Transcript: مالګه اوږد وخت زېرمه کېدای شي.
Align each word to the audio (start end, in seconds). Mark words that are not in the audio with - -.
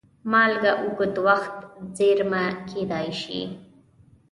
مالګه 0.31 0.71
اوږد 0.81 1.15
وخت 1.27 1.55
زېرمه 1.97 2.43
کېدای 2.69 3.09
شي. 3.21 3.41